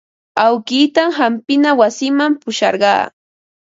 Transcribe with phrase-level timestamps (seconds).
[0.43, 3.03] Awkiitan hampina wasiman pusharqaa.